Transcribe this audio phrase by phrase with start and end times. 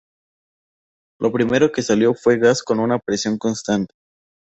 [1.19, 3.93] Lo primero que salió fue gas con una presión constante.